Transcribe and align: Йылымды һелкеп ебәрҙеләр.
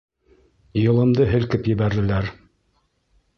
Йылымды 0.83 1.27
һелкеп 1.33 1.69
ебәрҙеләр. 1.73 2.31